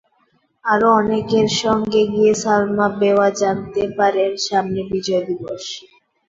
আরও 0.65 0.87
অনেকের 0.99 1.47
সঙ্গে 1.61 2.01
গিয়ে 2.13 2.33
সালমা 2.43 2.87
বেওয়া 2.99 3.27
জানতে 3.41 3.83
পারেন, 3.97 4.31
সামনে 4.47 4.81
বিজয় 4.91 5.23
দিবস। 5.29 5.63